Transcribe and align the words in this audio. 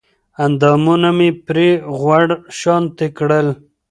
اندامونه 0.45 1.09
مې 1.17 1.29
پرې 1.45 1.69
غوړ 1.97 2.27
شانتې 2.59 3.07
کړل 3.17 3.47